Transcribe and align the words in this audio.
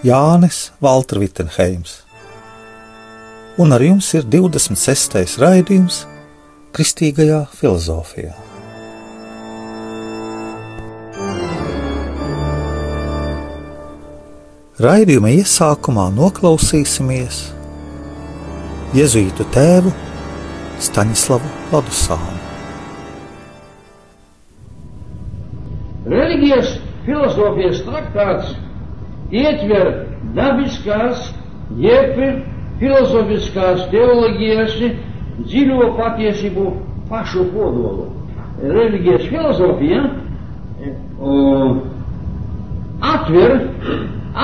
Jānis 0.00 0.70
Valtra 0.80 1.20
Vitsenheims, 1.20 1.98
un 3.60 3.74
ar 3.76 3.82
jums 3.84 4.06
ir 4.16 4.22
26. 4.32 5.34
raidījums 5.42 5.98
Kristīgajā 6.72 7.42
filozofijā. 7.52 8.32
Raidījuma 14.80 15.34
iesākumā 15.36 16.06
noklausīsimies 16.16 17.42
Jēzus 18.96 19.44
tēvu 19.52 19.92
Staņislavu 20.80 21.52
Ladusānu. 21.74 22.40
Reliģijas 26.08 26.74
filozofijas 27.04 27.84
traktāts 27.84 28.56
ietver 29.30 29.90
dabiskās, 30.36 31.30
jeb 31.78 32.18
filozofiskās 32.80 33.84
teoloģijas 33.92 34.76
dziļo 35.46 35.92
patiesību 35.98 36.66
pašu 37.10 37.44
kodolu. 37.54 38.08
Reliģijas 38.60 39.28
filozofija 39.30 40.02
o, 41.20 41.36
atver, 43.12 43.56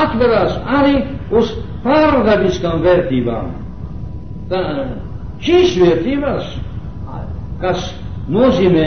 atverās 0.04 0.56
arī 0.78 0.94
uz 1.36 1.52
pārdabiskām 1.84 2.80
vērtībām. 2.84 3.50
Tā, 4.50 4.62
šīs 5.44 5.76
vērtības, 5.80 6.48
kas 7.60 7.88
nozīmē 8.32 8.86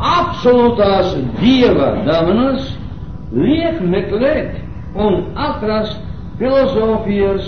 absolūtās 0.00 1.14
dieva 1.40 1.92
dāvanas, 2.06 2.70
liek 3.36 3.80
meklēt 3.84 4.59
un 4.94 5.20
atrast 5.36 5.98
filozofijas 6.40 7.46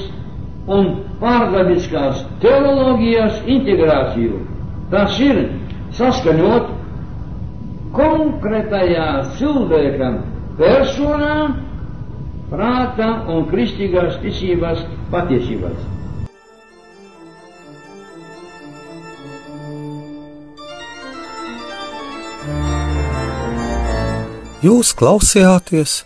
un 0.70 0.92
pārdabiskās 1.22 2.22
teoloģijas 2.42 3.40
integrāciju. 3.50 4.42
Tas 4.92 5.16
ir 5.24 5.40
saskaņot 5.96 6.68
konkrētajā 7.96 9.08
cilvēka 9.38 10.12
personā, 10.60 11.34
prāta 12.52 13.08
un 13.32 13.46
kristīgās 13.50 14.20
ticības 14.22 14.84
patiesībās. 15.12 15.88
Jūs 24.62 24.92
klausījāties 24.94 26.04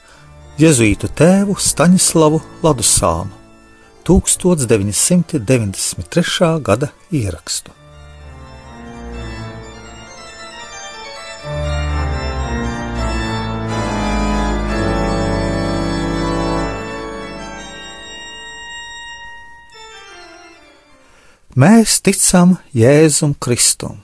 Jēzuītu 0.57 1.11
tēvu 1.13 1.53
Staņislavu 1.61 2.39
Ladusānu 2.65 3.29
1993. 4.09 6.49
gada 6.65 6.89
ierakstu. 7.13 7.77
Mēs 21.53 22.01
ticam 22.01 22.57
Jēzum 22.73 23.37
Kristum. 23.37 24.01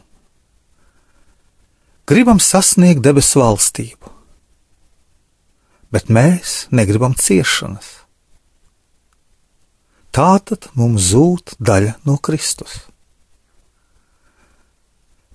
Gribam 2.05 2.37
sasniegt 2.37 3.01
debesu 3.01 3.41
valstību 3.41 4.12
bet 5.93 6.09
mēs 6.09 6.67
negribam 6.73 7.15
ciešanas. 7.19 8.03
Tātad 10.13 10.69
mums 10.77 11.13
zūd 11.13 11.55
daļa 11.61 11.97
no 12.09 12.19
Kristus. 12.21 12.83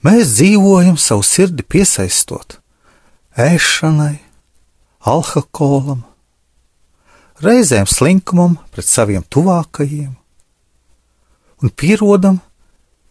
Mēs 0.05 0.35
dzīvojam 0.37 0.97
savu 1.01 1.25
sirdi 1.25 1.65
piesaistot 1.65 2.59
ēšanai, 3.37 4.19
alkoholam, 5.01 6.03
reizēm 7.41 7.89
slinkumam 7.89 8.57
pret 8.73 8.85
saviem 8.85 9.25
tuvākajiem 9.25 10.13
un 11.61 11.73
pierodam 11.73 12.41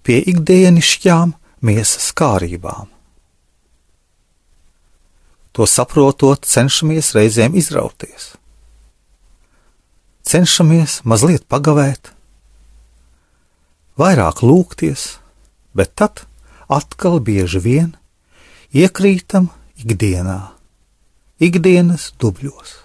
pie 0.06 0.20
ikdienišķām 0.30 1.34
miesas 1.66 2.12
kārībām. 2.14 2.95
To 5.56 5.64
saprotot, 5.64 6.44
cenšamies 6.44 7.14
reizēm 7.16 7.54
izrauties. 7.56 8.34
Cenšamies 10.26 10.98
mazliet 11.08 11.46
pagavēt, 11.48 12.10
vairāk 13.96 14.42
lūgties, 14.44 15.14
bet 15.72 15.94
tad 15.96 16.26
atkal 16.68 17.22
bieži 17.24 17.62
vien 17.64 17.88
iekrītam 18.76 19.48
ikdienā, 19.80 20.50
ikdienas 21.40 22.10
dubļos. 22.20 22.82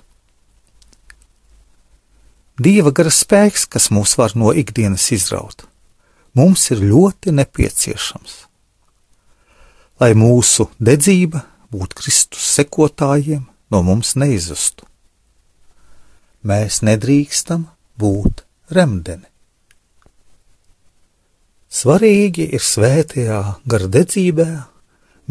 Dieva 2.62 2.96
gara 2.96 3.12
spēks, 3.12 3.68
kas 3.68 3.92
mūs 3.92 4.16
var 4.16 4.38
no 4.40 4.56
ikdienas 4.56 5.12
izraut, 5.12 5.66
mums 6.38 6.70
ir 6.72 6.88
ļoti 6.88 7.36
nepieciešams. 7.36 8.44
Lai 10.00 10.14
mūsu 10.16 10.70
dedzība 10.80 11.50
būt 11.72 11.96
Kristus 11.98 12.46
sekotājiem, 12.58 13.46
no 13.72 13.82
mums 13.88 14.16
neizustu. 14.20 14.86
Mēs 16.44 16.82
nedrīkstam 16.84 17.68
būt 18.02 18.44
remdeni. 18.74 19.28
Svarīgi 21.72 22.50
ir 22.52 22.64
svētajā 22.66 23.40
gardedzībā 23.70 24.50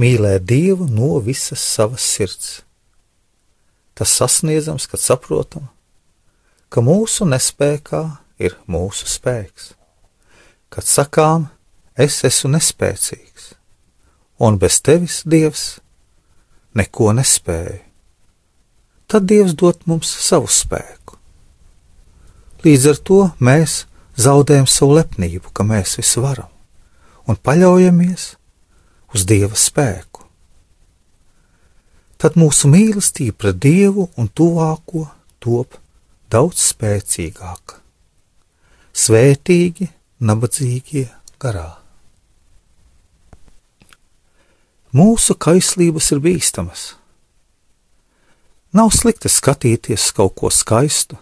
mīlēt 0.01 0.47
Dievu 0.49 0.87
no 0.89 1.19
visas 1.21 1.61
savas 1.61 2.07
sirds. 2.07 2.63
Tas 3.93 4.15
sasniedzams, 4.17 4.87
kad 4.89 5.03
saprotam, 5.03 5.67
ka 6.73 6.81
mūsu 6.81 7.27
nespējā 7.29 8.01
ir 8.41 8.57
mūsu 8.71 9.05
spēks. 9.11 9.75
Kad 10.73 10.87
sakām, 10.89 11.49
es 11.99 12.23
esmu 12.25 12.55
nespēcīgs, 12.55 13.51
un 14.41 14.57
bez 14.63 14.79
tevis, 14.81 15.21
Dievs, 15.29 15.81
neko 16.77 17.13
nespēja, 17.17 17.81
tad 19.11 19.27
Dievs 19.27 19.57
dod 19.59 19.83
mums 19.91 20.11
savu 20.23 20.51
spēku. 20.51 21.19
Līdz 22.65 22.87
ar 22.93 23.01
to 23.09 23.21
mēs 23.41 23.85
zaudējam 24.21 24.69
savu 24.69 24.99
lepnību, 24.99 25.51
ka 25.53 25.65
mēs 25.67 25.97
visu 25.99 26.23
varam, 26.23 26.51
un 27.27 27.39
paļaujamies 27.41 28.27
uz 29.15 29.27
Dieva 29.27 29.57
spēku. 29.59 30.27
Tad 32.21 32.37
mūsu 32.37 32.69
mīlestība 32.69 33.39
pret 33.41 33.61
Dievu 33.65 34.11
un 34.21 34.29
tuvāko 34.29 35.07
top 35.41 35.79
daudz 36.31 36.61
spēcīgāka. 36.75 37.81
Svētīgi, 38.93 39.89
nabadzīgie 40.21 41.09
garā. 41.41 41.80
Mūsu 44.91 45.37
kaislības 45.39 46.09
ir 46.11 46.19
bīstamas. 46.19 46.81
Nav 48.75 48.91
slikti 48.91 49.31
skatīties 49.31 50.09
uz 50.09 50.15
kaut 50.17 50.35
ko 50.41 50.51
skaistu, 50.51 51.15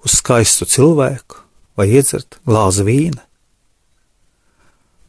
uz 0.00 0.16
skaistu 0.22 0.64
cilvēku 0.64 1.42
vai 1.76 1.90
iedzert 1.92 2.38
glāzi 2.48 2.86
vīna, 2.88 3.20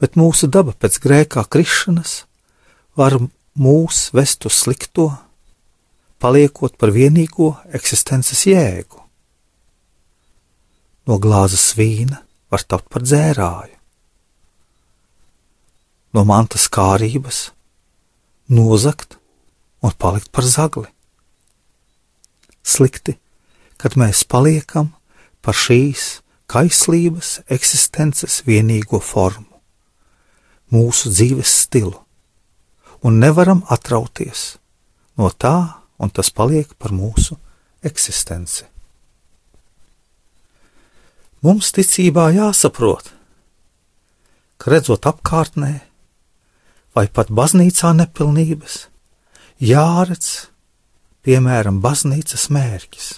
bet 0.03 0.19
mūsu 0.19 0.51
daba 0.51 0.75
pēc 0.75 0.99
grēkā 0.99 1.45
krišanas 1.47 2.25
var 2.99 3.15
mūs 3.55 4.09
vest 4.11 4.47
uz 4.47 4.59
slikto, 4.65 5.07
paliekot 6.19 6.75
par 6.75 6.91
vienīgo 6.91 7.53
eksistences 7.71 8.43
jēgu. 8.51 8.99
No 11.07 11.15
glāzes 11.15 11.71
vīna 11.79 12.25
var 12.51 12.67
tapt 12.67 12.91
par 12.91 13.07
dzērāju 13.07 13.80
no 16.13 16.23
mantas 16.27 16.67
kārības, 16.71 17.51
nozagt 18.51 19.17
un 19.81 19.93
palikt 19.97 20.31
par 20.31 20.45
zagli. 20.45 20.89
Slikti, 22.61 23.17
kad 23.81 23.97
mēs 23.97 24.23
paliekam 24.27 24.91
par 25.41 25.57
šīs 25.57 26.21
kaislības 26.51 27.39
eksistences 27.49 28.41
vienīgo 28.45 28.99
formu, 29.01 29.47
mūsu 30.71 31.09
dzīves 31.13 31.53
stilu, 31.63 31.95
un 33.01 33.17
nevaram 33.23 33.63
atrauties 33.71 34.57
no 35.17 35.31
tā, 35.31 35.81
un 36.01 36.09
tas 36.09 36.29
paliek 36.33 36.69
par 36.77 36.93
mūsu 36.93 37.37
eksistenci. 37.85 38.67
Mums 41.41 41.71
ticībā 41.73 42.27
jāsaprot, 42.35 43.07
ka 44.61 44.69
redzot 44.69 45.07
apkārtnē, 45.09 45.79
vai 46.95 47.07
pat 47.07 47.31
baznīcā 47.31 47.93
nepilnības, 47.97 48.85
jāredz, 49.63 50.47
piemēram, 51.25 51.81
baznīcas 51.83 52.49
mērķis. 52.51 53.11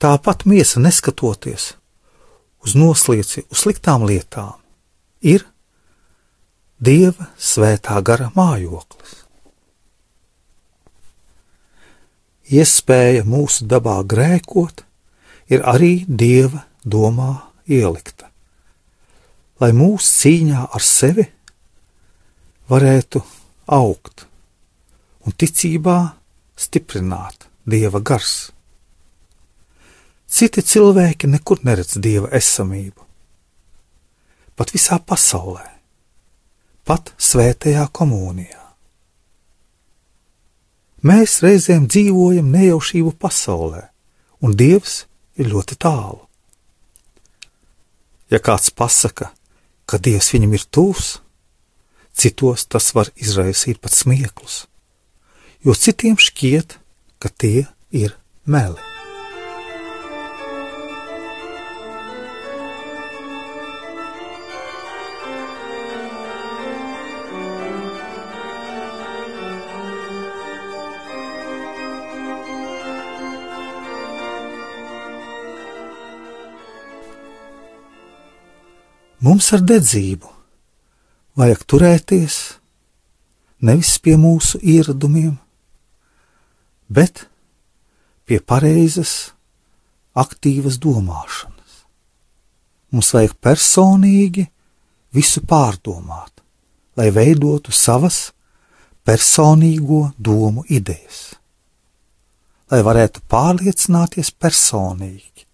Tāpat 0.00 0.44
miesa 0.48 0.82
neskatoties 0.82 1.72
uz 2.64 2.76
noslieci, 2.76 3.44
uz 3.50 3.64
sliktām 3.64 4.06
lietām, 4.08 4.56
ir 5.20 5.44
Dieva 6.84 7.30
svētā 7.38 8.00
gara 8.02 8.26
mājoklis. 8.34 9.22
Iespēja 12.50 13.22
mūsu 13.24 13.64
dabā 13.70 14.00
grēkot, 14.04 14.82
ir 15.48 15.62
arī 15.64 16.04
dieva 16.04 16.64
domā 16.84 17.46
ielikta. 17.64 18.28
Lai 19.62 19.70
mūsu 19.72 20.10
cīņā 20.18 20.66
ar 20.66 20.84
sevi 20.84 21.24
varētu 22.70 23.22
augt 23.66 24.26
un 25.24 25.36
ticībā 25.36 25.98
stiprināt 26.56 27.48
dieva 27.68 28.00
gars. 28.00 28.50
Citi 30.26 30.64
cilvēki 30.66 31.30
nekur 31.30 31.62
neredz 31.64 31.98
dieva 32.02 32.30
esamību. 32.34 33.00
Pat 34.54 34.70
visā 34.74 34.98
pasaulē, 35.02 35.64
pat 36.86 37.12
svētajā 37.18 37.88
komunijā. 37.94 38.60
Mēs 41.04 41.40
reizēm 41.44 41.88
dzīvojam 41.90 42.46
nejaušību 42.54 43.10
pasaulē, 43.20 43.82
un 44.40 44.54
Dievs 44.56 45.02
ir 45.36 45.50
ļoti 45.52 45.76
tālu. 45.76 46.22
Ja 48.32 48.40
kāds 48.40 48.70
pasaka, 48.72 49.28
ka 49.84 50.00
Dievs 50.00 50.30
viņam 50.32 50.54
ir 50.56 50.64
tūs, 50.72 51.18
citos 52.14 52.66
tas 52.70 52.92
var 52.96 53.10
izraisīt 53.18 53.82
pat 53.82 53.94
smieklus, 53.94 54.64
jo 55.66 55.74
citiem 55.74 56.16
šķiet, 56.20 56.78
ka 57.18 57.30
tie 57.30 57.66
ir 57.90 58.16
meli. 58.46 58.80
Mums 79.24 79.46
ar 79.56 79.62
dedzību 79.64 80.33
vajag 81.38 81.64
turēties 81.66 82.36
nevis 83.64 83.96
pie 84.02 84.14
mūsu 84.20 84.60
ieradumiem, 84.62 85.34
bet 86.86 87.26
pie 88.28 88.38
pareizas, 88.40 89.32
aktīvas 90.14 90.78
domāšanas. 90.82 91.84
Mums 92.94 93.10
vajag 93.16 93.34
personīgi 93.42 94.46
visu 95.14 95.42
pārdomāt, 95.48 96.42
lai 96.94 97.10
veidotu 97.14 97.74
savas 97.74 98.28
personīgo 99.04 100.12
domu 100.16 100.62
idejas, 100.70 101.34
lai 102.70 102.80
varētu 102.86 103.24
pārliecināties 103.30 104.30
personīgi 104.38 105.48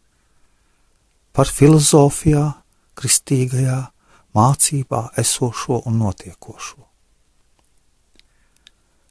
par 1.32 1.49
filozofijā, 1.49 2.44
kristīgajā 2.99 3.81
mācībā 4.37 5.11
esošo 5.21 5.82
un 5.87 5.99
notiekošo. 6.05 6.79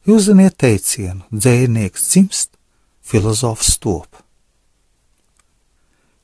Jūs 0.07 0.29
zināt 0.29 0.55
teicienu, 0.61 1.25
dzēnieks 1.29 2.07
dzimst, 2.09 2.55
filozofs 3.03 3.75
top. 3.83 4.23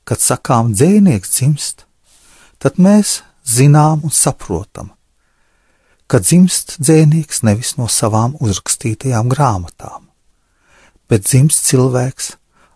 Kad 0.06 0.22
sakām 0.22 0.72
dzēnieks 0.72 1.34
dzimst, 1.36 1.84
tad 2.58 2.80
mēs 2.82 3.20
zinām 3.46 4.02
un 4.06 4.14
saprotam, 4.14 4.90
ka 6.10 6.18
dzimst 6.22 6.78
dzēnieks 6.80 7.42
nevis 7.46 7.74
no 7.78 7.86
savām 7.90 8.34
uzrakstītajām 8.40 9.30
grāmatām, 9.30 10.06
bet 11.10 11.26
dzimst 11.26 11.66
cilvēks 11.68 12.32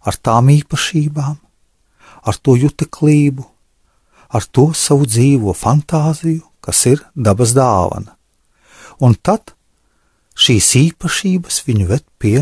ar 0.06 0.18
tām 0.18 0.50
īpašībām, 0.54 1.38
ar 2.20 2.36
to 2.38 2.56
juteklību, 2.60 3.46
ar 4.30 4.46
to 4.46 4.70
savu 4.76 5.08
dzīvo 5.08 5.54
fantāziju, 5.56 6.44
kas 6.62 6.84
ir 6.86 7.02
dabas 7.14 7.54
dāvana. 7.56 8.14
Un 9.00 9.16
tad 9.16 9.54
šīs 10.38 10.72
īpašības 10.84 11.62
viņu 11.66 11.86
ved 11.90 12.04
pie 12.20 12.40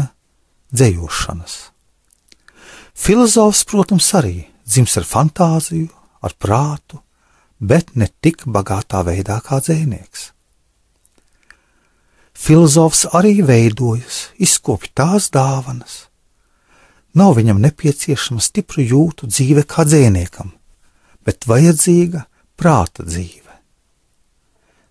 dzējošanas. 0.74 1.58
Filozofs, 2.98 3.62
protams, 3.64 4.08
arī 4.18 4.48
dzims 4.66 4.98
ar 4.98 5.06
fantāziju, 5.06 5.88
ar 6.20 6.34
prātu, 6.34 6.98
bet 7.58 7.94
ne 7.94 8.08
tik 8.20 8.44
bagātā 8.46 9.04
veidā 9.06 9.38
kā 9.44 9.60
dzēnieks. 9.62 10.32
Filozofs 12.38 13.06
arī 13.18 13.40
veidojas, 13.42 14.28
izkopj 14.38 14.92
tās 14.98 15.30
dāvanas. 15.34 16.06
Nav 17.18 17.34
viņam 17.38 17.58
nepieciešama 17.64 18.42
stipru 18.42 18.84
jūtu 18.84 19.26
dzīve 19.30 19.64
kā 19.66 19.86
dzēniekam, 19.88 20.52
bet 21.28 21.44
vajadzīga 21.44 22.22
prāta 22.56 23.04
dzīve. 23.04 23.52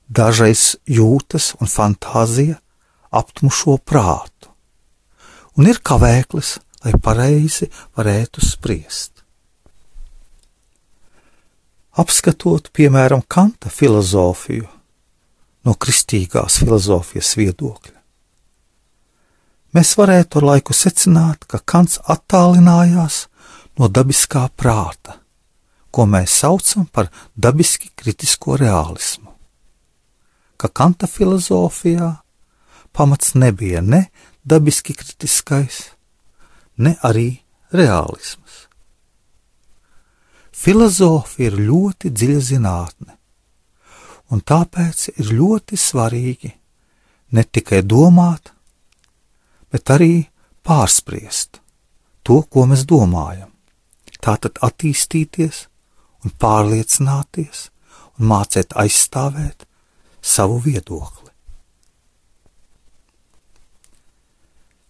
Dažreiz 0.07 0.75
jūtas 0.85 1.55
un 1.57 1.71
fantāzija 1.71 2.59
aptmušo 3.17 3.79
prātu, 3.81 4.51
un 5.57 5.67
ir 5.71 5.81
kavēklis, 5.81 6.59
lai 6.85 6.93
pareizi 7.01 7.71
varētu 7.97 8.45
spriest. 8.45 9.23
Apskatot, 11.97 12.69
piemēram, 12.69 13.25
Kanta 13.25 13.73
filozofiju 13.73 14.67
no 15.65 15.73
kristīgās 15.73 16.61
filozofijas 16.61 17.33
viedokļa, 17.39 17.95
mēs 19.73 19.97
varētu 19.97 20.37
ar 20.37 20.51
laiku 20.53 20.77
secināt, 20.77 21.49
ka 21.49 21.57
Kants 21.65 21.97
attālinājās 22.05 23.23
no 23.81 23.89
dabiskā 23.89 24.51
prāta 24.53 25.23
ko 25.97 26.05
mēs 26.05 26.35
saucam 26.43 26.85
par 26.93 27.07
dabiski 27.33 27.89
kritisko 27.97 28.53
realismu. 28.61 29.31
Ka 30.61 30.69
Kanta 30.69 31.07
filozofijā 31.09 32.11
pamats 32.93 33.33
nebija 33.33 33.81
ne 33.81 34.03
dabiski 34.45 34.93
kritiskais, 34.93 35.79
ne 36.77 36.93
arī 37.01 37.39
realisms. 37.73 38.67
Filozofija 40.53 41.49
ir 41.49 41.57
ļoti 41.65 42.11
dziļa 42.13 42.43
zinātne, 42.45 43.15
un 44.29 44.43
tāpēc 44.45 45.07
ir 45.15 45.31
ļoti 45.33 45.79
svarīgi 45.81 46.51
ne 47.33 47.43
tikai 47.43 47.79
domāt, 47.81 48.51
bet 49.73 49.89
arī 49.97 50.27
pārspriest 50.61 51.57
to, 52.21 52.43
ko 52.45 52.67
mēs 52.69 52.85
domājam, 52.85 53.49
tātad 54.21 54.61
attīstīties 54.61 55.63
un 56.27 56.33
pārliecināties 56.41 57.69
un 58.17 58.27
mācīt 58.31 58.75
aizstāvēt 58.75 59.63
savu 60.21 60.59
viedokli. 60.65 61.31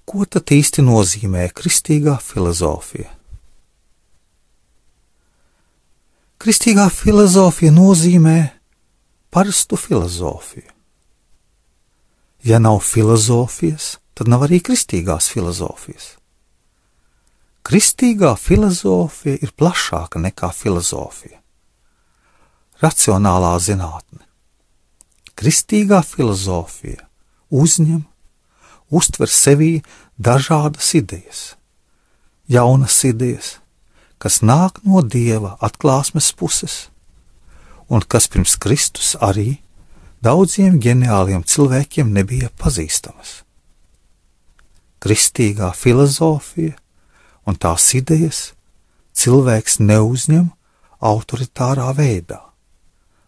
Ko 0.08 0.24
tad 0.26 0.54
īsti 0.56 0.86
nozīmē 0.88 1.50
kristīgā 1.52 2.16
filozofija? 2.24 3.12
Kristīgā 6.38 6.86
filozofija 6.94 7.74
nozīmē 7.76 8.38
parastu 9.34 9.76
filozofiju. 9.76 10.70
Ja 12.48 12.62
nav 12.64 12.80
filozofijas, 12.86 13.98
tad 14.16 14.30
nav 14.32 14.46
arī 14.48 14.62
kristīgās 14.64 15.28
filozofijas. 15.34 16.17
Kristīgā 17.68 18.30
filozofija 18.40 19.42
ir 19.44 19.52
plašāka 19.60 20.22
nekā 20.24 20.54
filozofija. 20.56 21.42
Racionālā 22.80 23.58
zinātne. 23.60 24.24
Kristīgā 25.36 26.00
filozofija 26.08 27.04
uzņem, 27.52 28.06
uztver 28.88 29.28
sevī 29.28 29.82
dažādas 30.16 30.94
idejas, 30.96 31.42
jaunas 32.48 33.02
idejas, 33.04 33.58
kas 34.16 34.40
nāk 34.40 34.80
no 34.88 35.04
dieva 35.04 35.58
atklāsmes 35.60 36.32
puses, 36.40 36.88
un 37.92 38.00
kas 38.00 38.32
pirms 38.32 38.56
Kristus 38.64 39.18
arī 39.20 39.58
daudziem 40.24 40.80
ģeniāliem 40.80 41.44
cilvēkiem 41.44 42.16
nebija 42.16 42.48
pazīstamas. 42.56 43.42
Kristīgā 45.04 45.74
filozofija 45.76 46.80
un 47.48 47.56
tās 47.56 47.86
idejas 47.96 48.52
cilvēks 49.18 49.80
neuzņem 49.80 50.50
autoritārā 51.00 51.90
veidā, 51.98 52.42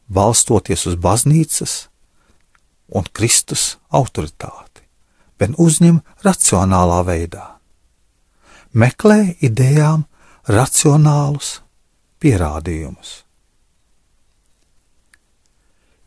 balstoties 0.10 0.86
uz 0.90 0.98
baznīcas 1.00 1.76
un 2.90 3.08
Kristus 3.14 3.78
autoritāti, 3.94 4.84
bet 5.40 5.56
uzņem 5.58 6.02
racionālā 6.26 7.00
veidā. 7.08 7.46
Meklē 8.74 9.36
idejām 9.42 10.06
racionālus 10.50 11.60
pierādījumus. 12.22 13.24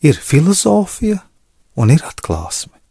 Ir 0.02 0.18
filozofija 0.18 1.20
un 1.78 1.90
ir 1.94 2.02
atklāsme. 2.06 2.81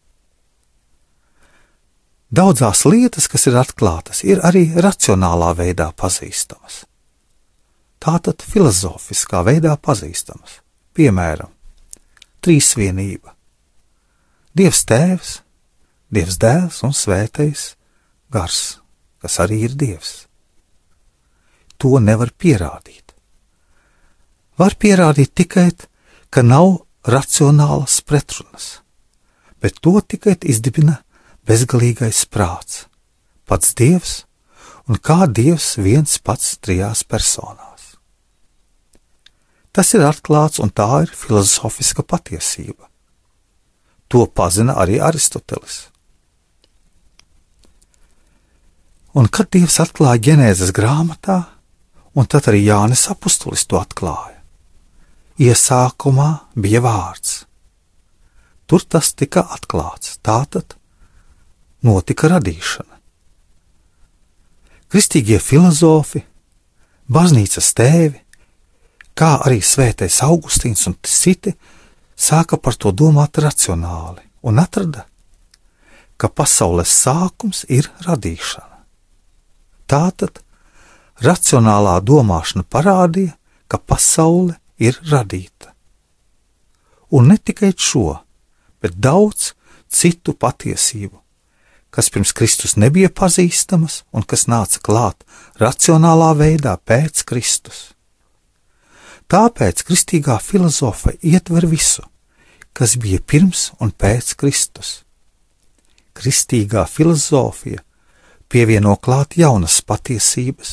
Daudzās 2.32 2.86
lietas, 2.88 3.28
kas 3.28 3.50
ir 3.50 3.58
atklātas, 3.60 4.22
ir 4.24 4.40
arī 4.48 4.70
racionālā 4.80 5.52
veidā 5.58 5.90
pazīstamas. 5.92 6.86
Tātad 8.00 8.40
filozofiskā 8.48 9.42
veidā 9.44 9.76
pazīstamas. 9.76 10.62
Piemēram, 10.96 11.52
trīsvienība. 12.40 13.36
Dievs 14.56 14.86
Tēvs, 14.88 15.34
Dievs 16.12 16.40
Dēls 16.40 16.80
un 16.88 16.96
Svētais 16.96 17.76
Gars, 18.32 18.80
kas 19.20 19.38
arī 19.44 19.62
ir 19.68 19.76
Dievs. 19.76 20.26
To 21.84 22.00
nevar 22.00 22.32
pierādīt. 22.32 23.12
Var 24.56 24.80
pierādīt 24.80 25.36
tikai, 25.36 25.70
ka 26.32 26.48
nav 26.48 26.86
racionālas 27.04 28.00
pretrunas, 28.08 28.78
bet 29.60 29.84
to 29.84 30.00
tikai 30.00 30.40
izdibina 30.48 31.02
bezgalīgais 31.48 32.26
prāts, 32.30 32.86
pats 33.46 33.74
Dievs 33.78 34.22
un 34.88 35.00
kā 35.00 35.26
Dievs 35.28 35.76
viens 35.80 36.18
pats 36.20 36.58
trijās 36.62 37.04
personās. 37.08 37.96
Tas 39.72 39.94
ir 39.96 40.04
atklāts 40.04 40.60
un 40.60 40.72
tā 40.76 41.06
ir 41.06 41.14
filozofiska 41.16 42.04
patiesība. 42.04 42.90
To 44.12 44.26
pazina 44.28 44.76
arī 44.84 45.00
Aristotelis. 45.00 45.86
Un 49.16 49.28
kad 49.32 49.48
Dievs 49.52 49.80
atklāja 49.84 50.20
ģenēzes 50.28 50.74
grāmatā, 50.76 51.40
un 52.16 52.28
tad 52.28 52.50
arī 52.52 52.66
Jānis 52.66 53.08
Apustulis 53.12 53.64
to 53.68 53.80
atklāja, 53.80 54.40
iesākumā 55.40 56.30
bija 56.56 56.84
vārds. 56.84 57.46
Tur 58.68 58.84
tas 58.88 59.14
tika 59.16 59.44
atklāts, 59.56 60.18
tātad 60.24 60.76
notika 61.86 62.30
radīšana. 62.32 63.00
Kristīgie 64.92 65.40
filozofi, 65.40 66.24
baznīcas 67.08 67.70
tēvi, 67.78 68.20
kā 69.16 69.38
arī 69.46 69.62
svētais 69.64 70.20
Augustīns 70.26 70.84
un 70.90 70.98
citi, 71.08 71.54
sāka 72.16 72.58
par 72.58 72.76
to 72.76 72.92
domāt 72.92 73.40
racionāli 73.42 74.24
un 74.44 74.60
atrada, 74.60 75.06
ka 76.18 76.30
pasaules 76.30 76.92
sākums 76.92 77.64
ir 77.70 77.90
radīšana. 78.06 78.82
Tātad 79.90 80.44
racionālā 81.24 81.98
domāšana 82.06 82.66
parādīja, 82.68 83.36
ka 83.68 83.80
pasaule 83.80 84.58
ir 84.78 85.00
radīta. 85.08 85.72
Un 87.12 87.32
ne 87.32 87.38
tikai 87.38 87.72
šo, 87.78 88.20
bet 88.84 88.96
daudz 89.00 89.52
citu 89.92 90.36
patiesību, 90.36 91.18
kas 91.92 92.10
pirms 92.10 92.32
Kristus 92.32 92.78
nebija 92.80 93.12
pazīstamas 93.12 94.02
un 94.16 94.24
kas 94.24 94.48
nāca 94.48 94.80
klāt 94.84 95.26
racionālā 95.60 96.32
veidā 96.40 96.78
pēc 96.80 97.26
Kristus. 97.28 97.92
Tāpēc 99.32 99.84
kristīgā 99.88 100.38
filozofa 100.44 101.14
ietver 101.24 101.68
visu, 101.72 102.04
kas 102.74 102.98
bija 103.00 103.20
pirms 103.20 103.70
un 103.80 103.92
pēc 103.92 104.34
Kristus. 104.40 105.02
Kristīgā 106.16 106.84
filozofija 106.92 107.84
pievieno 108.52 108.98
klāt 109.00 109.38
jaunas 109.40 109.80
patiesības, 109.88 110.72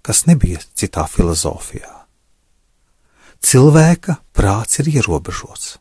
kas 0.00 0.24
nebija 0.28 0.60
citā 0.72 1.04
filozofijā. 1.08 1.92
Cilvēka 3.44 4.16
prāts 4.32 4.80
ir 4.80 4.88
ierobežots, 4.96 5.76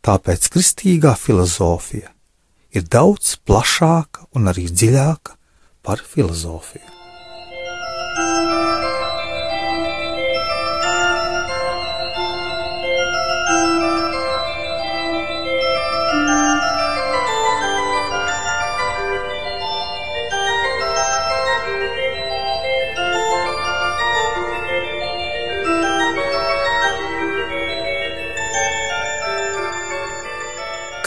tāpēc 0.00 0.48
kristīgā 0.52 1.12
filozofija 1.20 2.08
ir 2.74 2.84
daudz 2.84 3.36
plašāka 3.48 4.28
un 4.36 4.50
arī 4.52 4.68
dziļāka 4.68 5.36
par 5.82 6.04
filozofiju. 6.04 6.97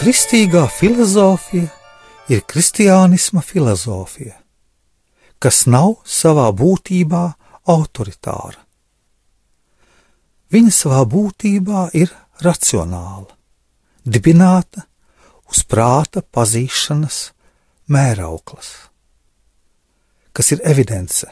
Kristīgā 0.01 0.63
filozofija 0.65 1.67
ir 2.33 2.39
kristiānisma 2.49 3.43
filozofija, 3.45 4.33
kas 5.37 5.67
nav 5.69 5.99
savā 6.09 6.47
būtībā 6.57 7.19
autoritāra. 7.69 8.57
Viņa 10.49 10.73
savā 10.73 11.03
būtībā 11.05 11.85
ir 12.01 12.09
racionāla, 12.41 13.29
dibināta 14.01 14.87
uz 15.53 15.61
prāta 15.69 16.25
pazīšanas 16.25 17.21
mērauklas, 17.85 18.73
kas 20.33 20.55
ir 20.57 20.65
evidence, 20.65 21.29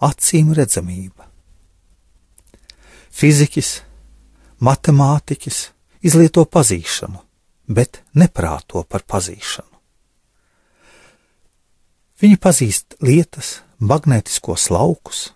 acīm 0.00 0.54
redzamība. 0.56 1.28
Fizikas, 3.12 3.82
matemātiķis 4.56 5.66
izlieto 6.00 6.48
pazīšanu, 6.48 7.28
bet 7.70 8.02
neprāto 8.18 8.82
par 8.84 9.06
pazīšanu. 9.06 9.68
Viņi 12.20 12.36
pazīst 12.36 12.98
lietas, 13.00 13.60
magnētiskos 13.80 14.66
laukus, 14.74 15.30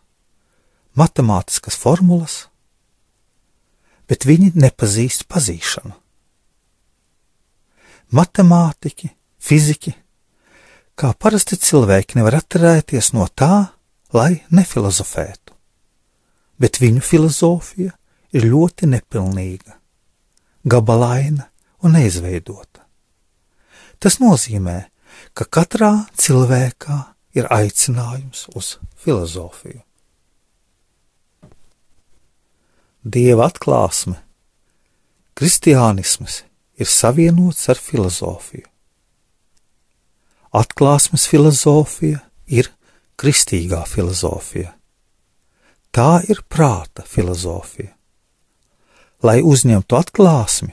matemātiskas 0.99 1.79
formulas, 1.81 2.35
bet 4.11 4.27
viņi 4.29 4.53
nepazīst 4.59 5.25
pazīšanu. 5.31 5.95
Matemātiķi, 8.15 9.09
fiziķi, 9.41 9.95
kā 10.99 11.15
parasti 11.17 11.57
cilvēki, 11.57 12.19
nevar 12.21 12.37
atturēties 12.43 13.15
no 13.17 13.25
tā, 13.33 13.73
lai 14.15 14.45
nefilozofētu, 14.55 15.57
bet 16.61 16.83
viņu 16.83 17.01
filozofija 17.03 17.97
ir 18.37 18.47
ļoti 18.51 18.93
nepilnīga, 18.93 19.79
gabalaina, 20.69 21.49
un 21.85 21.97
neizveidota. 21.99 22.83
Tas 24.01 24.19
nozīmē, 24.21 24.79
ka 25.37 25.47
katrā 25.47 25.93
cilvēkā 26.19 26.99
ir 27.39 27.49
aicinājums 27.53 28.49
uz 28.57 28.77
filozofiju. 29.01 29.83
Dieva 33.05 33.51
atklāsme, 33.51 34.17
kristiānisms 35.37 36.43
ir 36.81 36.89
savienots 36.89 37.67
ar 37.69 37.81
filozofiju. 37.81 38.65
Atklāsmes 40.55 41.27
filozofija 41.29 42.23
ir 42.47 42.71
kristīgā 43.21 43.83
filozofija. 43.91 44.71
Tā 45.95 46.23
ir 46.31 46.41
prāta 46.49 47.05
filozofija. 47.07 47.93
Lai 49.25 49.41
uzņemtu 49.43 49.99
atklāsmi, 49.99 50.73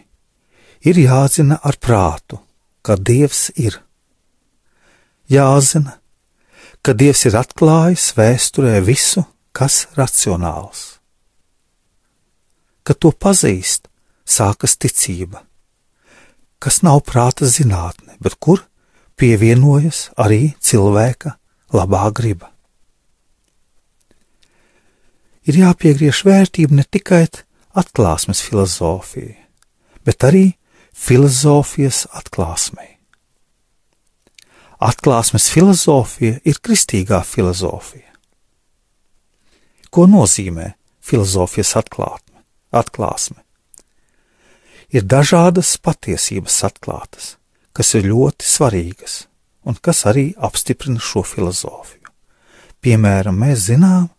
ir 0.81 0.97
jāzina 0.97 1.59
ar 1.63 1.77
prātu, 1.77 2.39
ka 2.81 2.97
Dievs 2.97 3.49
ir. 3.55 3.77
Jāzina, 5.29 5.97
ka 6.81 6.95
Dievs 6.97 7.25
ir 7.29 7.37
atklājis 7.39 8.11
vēsturē 8.17 8.81
visu, 8.85 9.23
kas 9.53 9.85
racionāls. 9.97 10.97
Kad 12.83 12.97
to 13.03 13.11
pazīst, 13.13 13.87
sākas 14.25 14.77
ticība, 14.81 15.43
kas 16.61 16.81
nav 16.85 17.03
prāta 17.05 17.45
zinātne, 17.45 18.17
bet 18.21 18.39
kur 18.41 18.63
pievienojas 19.19 20.09
arī 20.17 20.55
cilvēka 20.57 21.35
labā 21.77 22.07
griba. 22.15 22.49
Ir 25.45 25.57
jāpiegriež 25.57 26.21
vērtība 26.25 26.77
ne 26.77 26.85
tikai 26.85 27.25
atklāsmes 27.77 28.41
filozofijai, 28.45 29.37
bet 30.05 30.25
arī 30.27 30.45
filozofijas 30.93 32.05
atklāsmei. 32.11 32.97
Atklāsmes 34.81 35.49
filozofija 35.53 36.39
ir 36.43 36.57
kristīgā 36.57 37.21
filozofija. 37.27 38.09
Ko 39.91 40.07
nozīmē 40.09 40.71
filozofijas 41.03 41.75
atklātme, 41.81 42.41
atklāsme? 42.71 43.41
Ir 44.91 45.05
dažādas 45.07 45.75
patiesības 45.77 46.57
atklātas, 46.67 47.35
kas 47.71 47.93
ir 47.95 48.09
ļoti 48.09 48.47
svarīgas 48.47 49.25
un 49.67 49.77
kas 49.77 50.05
arī 50.09 50.31
apstiprina 50.37 50.99
šo 50.99 51.23
filozofiju. 51.27 52.09
Piemēram, 52.81 53.37
mēs 53.37 53.67
zinām, 53.69 54.09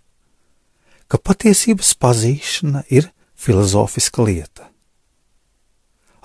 ka 1.11 1.19
patiesības 1.19 1.97
pazīšana 2.01 2.87
ir 2.89 3.11
filozofiska 3.37 4.23
lieta, 4.25 4.72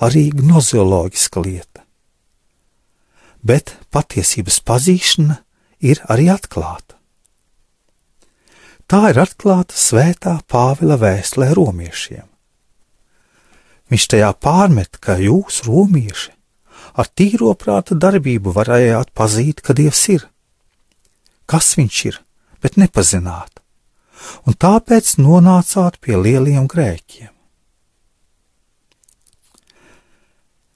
arī 0.03 0.29
gnozioloģiska 0.35 1.41
lieta, 1.41 1.83
bet 3.41 3.73
patiesības 3.93 4.61
pazīšana 4.67 5.39
ir 5.79 6.01
arī 6.11 6.29
atklāta. 6.33 6.97
Tā 8.87 9.09
ir 9.11 9.19
atklāta 9.19 9.75
svētā 9.75 10.37
Pāvila 10.47 10.95
vēstulē 11.01 11.49
romiešiem. 11.57 12.23
Viņš 13.91 14.05
tajā 14.13 14.31
pārmet, 14.39 14.99
ka 15.03 15.17
jūs, 15.19 15.61
romieši, 15.67 16.31
ar 16.95 17.07
tīro 17.11 17.53
prāta 17.59 17.95
darbību 17.95 18.53
varējāt 18.55 19.11
pazīt, 19.15 19.61
ka 19.63 19.75
Dievs 19.75 20.03
ir. 20.11 20.27
Kas 21.47 21.75
viņš 21.79 21.99
ir, 22.07 22.19
bet 22.63 22.79
nepazināt, 22.79 23.61
un 24.47 24.55
tāpēc 24.55 25.15
nonācāt 25.19 25.99
pie 26.03 26.19
lieliem 26.19 26.67
grēkiem. 26.67 27.36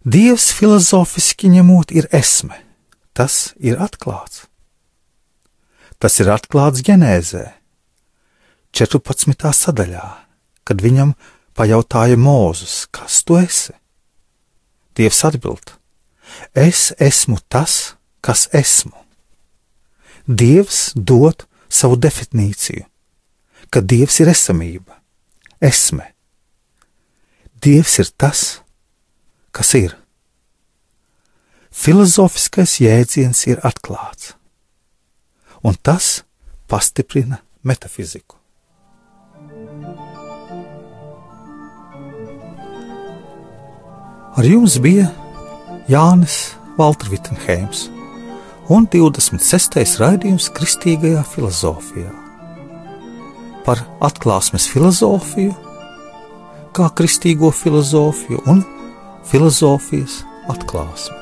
Dievs 0.01 0.47
filozofiski 0.57 1.45
ņemot 1.53 1.91
ir 1.93 2.07
esme, 2.09 2.55
tas 3.13 3.53
ir 3.61 3.77
atklāts. 3.77 4.47
Tas 6.01 6.15
ir 6.17 6.31
atklāts 6.33 6.81
ģenēzē, 6.81 7.43
14. 8.73 9.51
sadaļā, 9.53 10.07
kad 10.65 10.81
viņam 10.81 11.11
pajautāja 11.53 12.17
Mūzus, 12.17 12.87
kas 12.89 13.19
tu 13.21 13.37
esi? 13.37 13.75
Dievs 14.97 15.21
atbild: 15.21 15.75
Es 16.57 16.95
esmu 16.97 17.37
tas, 17.45 17.93
kas 18.25 18.47
esmu. 18.57 18.97
Dievs 20.25 20.95
dod 20.97 21.45
savu 21.69 22.01
definīciju, 22.01 22.89
ka 23.69 23.85
Dievs 23.85 24.17
ir 24.25 24.33
esamība, 24.33 24.97
esme. 25.61 26.09
Dievs 27.61 27.99
ir 28.01 28.09
tas, 28.17 28.41
kas 28.41 28.70
ir. 29.75 29.95
Filozofiskais 31.71 32.79
jēdziens 32.83 33.45
ir 33.47 33.61
atklāts, 33.63 34.33
un 35.63 35.75
tas 35.81 36.23
pastiprina 36.67 37.39
metafiziku. 37.63 38.37
Ar 44.31 44.47
jums 44.47 44.77
bija 44.79 45.09
Jānis 45.91 46.55
Valtrvitenheims 46.77 47.89
un 48.71 48.87
26. 48.87 49.79
raidījums 49.99 50.47
Kristīgajā 50.55 51.23
filozofijā 51.27 52.11
par 53.65 53.81
atklāsmes 54.01 54.65
filozofiju, 54.71 55.53
kā 56.73 56.87
kristīgo 56.97 57.51
filozofiju 57.53 58.41
un 58.49 58.63
filozofijas 59.23 60.21
atklāsmi. 60.51 61.20